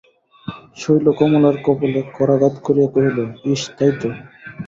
শৈল 0.77 1.05
কমলার 1.19 1.55
কপোলে 1.65 2.01
করাঘাত 2.15 2.55
করিয়া 2.65 2.89
কহিল, 2.93 3.17
ইস, 3.51 3.61
তাই 3.77 3.91
তো! 3.99 4.09